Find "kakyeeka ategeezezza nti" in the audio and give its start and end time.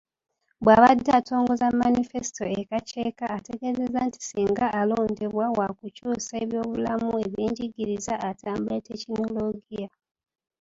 2.69-4.19